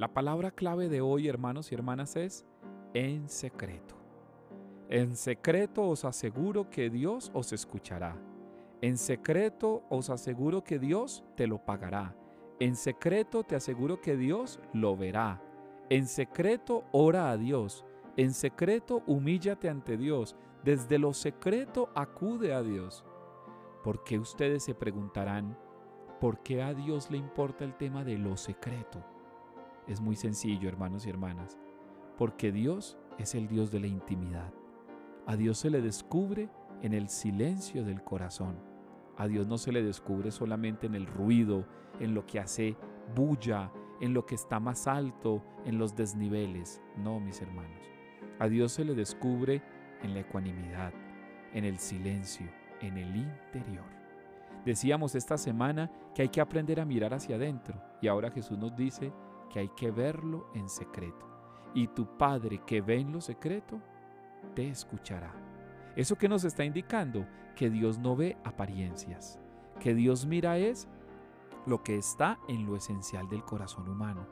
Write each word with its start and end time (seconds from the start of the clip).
La 0.00 0.08
palabra 0.08 0.50
clave 0.50 0.88
de 0.88 1.02
hoy, 1.02 1.28
hermanos 1.28 1.70
y 1.70 1.74
hermanas, 1.74 2.16
es 2.16 2.46
en 2.94 3.28
secreto. 3.28 3.96
En 4.88 5.14
secreto 5.14 5.86
os 5.86 6.06
aseguro 6.06 6.70
que 6.70 6.88
Dios 6.88 7.30
os 7.34 7.52
escuchará. 7.52 8.16
En 8.80 8.96
secreto 8.96 9.82
os 9.90 10.08
aseguro 10.08 10.64
que 10.64 10.78
Dios 10.78 11.22
te 11.36 11.46
lo 11.46 11.58
pagará. 11.58 12.16
En 12.60 12.76
secreto 12.76 13.44
te 13.44 13.56
aseguro 13.56 14.00
que 14.00 14.16
Dios 14.16 14.58
lo 14.72 14.96
verá. 14.96 15.42
En 15.90 16.06
secreto 16.06 16.84
ora 16.92 17.30
a 17.30 17.36
Dios. 17.36 17.84
En 18.16 18.32
secreto 18.32 19.02
humíllate 19.06 19.68
ante 19.68 19.98
Dios. 19.98 20.34
Desde 20.64 20.98
lo 20.98 21.12
secreto 21.12 21.90
acude 21.94 22.54
a 22.54 22.62
Dios. 22.62 23.04
Porque 23.84 24.18
ustedes 24.18 24.64
se 24.64 24.74
preguntarán, 24.74 25.58
¿por 26.22 26.42
qué 26.42 26.62
a 26.62 26.72
Dios 26.72 27.10
le 27.10 27.18
importa 27.18 27.66
el 27.66 27.76
tema 27.76 28.02
de 28.02 28.16
lo 28.16 28.38
secreto? 28.38 29.04
Es 29.86 30.00
muy 30.00 30.16
sencillo, 30.16 30.68
hermanos 30.68 31.06
y 31.06 31.10
hermanas, 31.10 31.58
porque 32.16 32.52
Dios 32.52 32.98
es 33.18 33.34
el 33.34 33.48
Dios 33.48 33.70
de 33.70 33.80
la 33.80 33.86
intimidad. 33.86 34.52
A 35.26 35.36
Dios 35.36 35.58
se 35.58 35.70
le 35.70 35.80
descubre 35.80 36.48
en 36.82 36.92
el 36.92 37.08
silencio 37.08 37.84
del 37.84 38.02
corazón. 38.02 38.56
A 39.16 39.28
Dios 39.28 39.46
no 39.46 39.58
se 39.58 39.72
le 39.72 39.82
descubre 39.82 40.30
solamente 40.30 40.86
en 40.86 40.94
el 40.94 41.06
ruido, 41.06 41.66
en 41.98 42.14
lo 42.14 42.24
que 42.24 42.40
hace 42.40 42.76
bulla, 43.14 43.70
en 44.00 44.14
lo 44.14 44.24
que 44.24 44.34
está 44.34 44.60
más 44.60 44.86
alto, 44.86 45.42
en 45.64 45.78
los 45.78 45.94
desniveles. 45.94 46.80
No, 46.96 47.20
mis 47.20 47.42
hermanos. 47.42 47.80
A 48.38 48.48
Dios 48.48 48.72
se 48.72 48.84
le 48.84 48.94
descubre 48.94 49.62
en 50.02 50.14
la 50.14 50.20
ecuanimidad, 50.20 50.92
en 51.52 51.64
el 51.64 51.78
silencio, 51.78 52.46
en 52.80 52.96
el 52.96 53.14
interior. 53.14 53.84
Decíamos 54.64 55.14
esta 55.14 55.38
semana 55.38 55.90
que 56.14 56.22
hay 56.22 56.28
que 56.28 56.40
aprender 56.40 56.80
a 56.80 56.84
mirar 56.84 57.14
hacia 57.14 57.36
adentro 57.36 57.80
y 58.00 58.08
ahora 58.08 58.30
Jesús 58.30 58.58
nos 58.58 58.74
dice 58.76 59.12
que 59.50 59.58
hay 59.58 59.68
que 59.68 59.90
verlo 59.90 60.46
en 60.54 60.68
secreto. 60.68 61.26
Y 61.74 61.88
tu 61.88 62.16
Padre 62.16 62.62
que 62.64 62.80
ve 62.80 62.98
en 62.98 63.12
lo 63.12 63.20
secreto, 63.20 63.80
te 64.54 64.68
escuchará. 64.68 65.32
¿Eso 65.96 66.16
que 66.16 66.28
nos 66.28 66.44
está 66.44 66.64
indicando? 66.64 67.26
Que 67.54 67.68
Dios 67.68 67.98
no 67.98 68.16
ve 68.16 68.38
apariencias, 68.44 69.38
que 69.80 69.94
Dios 69.94 70.24
mira 70.24 70.56
es 70.56 70.88
lo 71.66 71.82
que 71.82 71.96
está 71.96 72.38
en 72.48 72.64
lo 72.64 72.76
esencial 72.76 73.28
del 73.28 73.44
corazón 73.44 73.88
humano. 73.88 74.26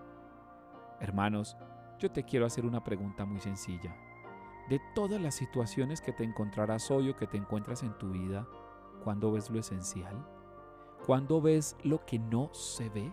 Hermanos, 1.00 1.56
yo 1.98 2.10
te 2.10 2.24
quiero 2.24 2.46
hacer 2.46 2.64
una 2.64 2.82
pregunta 2.82 3.24
muy 3.24 3.40
sencilla. 3.40 3.94
De 4.68 4.80
todas 4.94 5.20
las 5.20 5.34
situaciones 5.34 6.00
que 6.00 6.12
te 6.12 6.24
encontrarás 6.24 6.90
hoy 6.90 7.10
o 7.10 7.16
que 7.16 7.26
te 7.26 7.36
encuentras 7.36 7.82
en 7.82 7.96
tu 7.98 8.10
vida, 8.10 8.46
¿cuándo 9.02 9.32
ves 9.32 9.50
lo 9.50 9.58
esencial? 9.58 10.26
¿Cuándo 11.06 11.40
ves 11.40 11.76
lo 11.82 12.04
que 12.04 12.18
no 12.18 12.52
se 12.52 12.88
ve? 12.90 13.12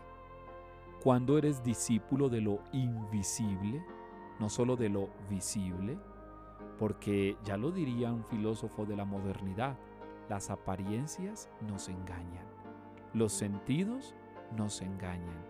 Cuando 1.05 1.37
eres 1.37 1.61
discípulo 1.61 2.29
de 2.29 2.41
lo 2.41 2.63
invisible, 2.71 3.85
no 4.39 4.49
solo 4.49 4.75
de 4.75 4.89
lo 4.89 5.09
visible, 5.29 5.99
porque 6.79 7.37
ya 7.43 7.57
lo 7.57 7.69
diría 7.69 8.11
un 8.11 8.25
filósofo 8.25 8.87
de 8.87 8.95
la 8.95 9.05
modernidad, 9.05 9.77
las 10.29 10.49
apariencias 10.49 11.47
nos 11.61 11.89
engañan, 11.89 12.47
los 13.13 13.33
sentidos 13.33 14.15
nos 14.57 14.81
engañan. 14.81 15.45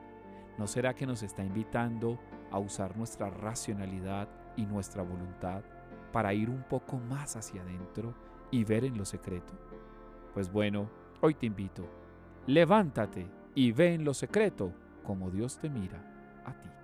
¿No 0.57 0.67
será 0.67 0.93
que 0.93 1.05
nos 1.05 1.23
está 1.23 1.41
invitando 1.41 2.19
a 2.51 2.59
usar 2.59 2.97
nuestra 2.97 3.29
racionalidad 3.29 4.27
y 4.57 4.65
nuestra 4.65 5.03
voluntad 5.03 5.63
para 6.11 6.33
ir 6.33 6.49
un 6.49 6.63
poco 6.63 6.97
más 6.97 7.37
hacia 7.37 7.61
adentro 7.61 8.13
y 8.51 8.65
ver 8.65 8.83
en 8.83 8.97
lo 8.97 9.05
secreto? 9.05 9.53
Pues 10.33 10.51
bueno, 10.51 10.89
hoy 11.21 11.33
te 11.33 11.45
invito, 11.45 11.87
levántate 12.45 13.25
y 13.55 13.71
ve 13.71 13.93
en 13.93 14.03
lo 14.03 14.13
secreto 14.13 14.73
como 15.05 15.29
Dios 15.31 15.57
te 15.57 15.69
mira 15.69 15.99
a 16.45 16.51
ti. 16.51 16.74